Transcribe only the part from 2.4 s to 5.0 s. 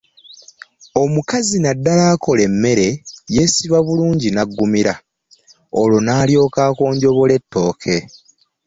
emmere yeesiba bulungi n’aggumira,